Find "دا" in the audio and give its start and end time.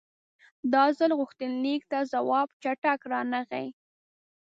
0.73-0.83